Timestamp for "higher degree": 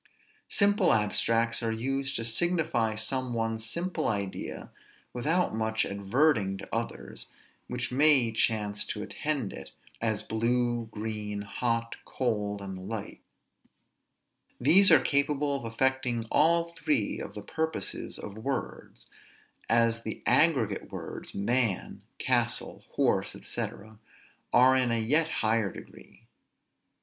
25.29-26.23